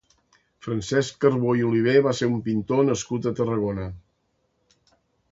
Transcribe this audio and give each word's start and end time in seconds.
Francesc 0.67 1.17
Carbó 1.25 1.51
i 1.59 1.65
Olivé 1.67 1.93
va 2.07 2.13
ser 2.19 2.29
un 2.31 2.39
pintor 2.47 2.81
nascut 2.87 3.27
a 3.27 3.35
Tarragona. 3.41 3.85